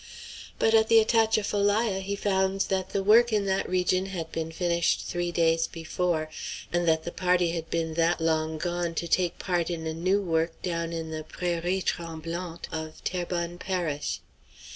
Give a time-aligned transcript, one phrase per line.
[0.57, 5.01] But at the Atchafalaya he found that the work in that region had been finished
[5.05, 6.27] three days before,
[6.73, 10.19] and that the party had been that long gone to take part in a new
[10.19, 14.21] work down in the prairies tremblantes of Terrebonne Parish.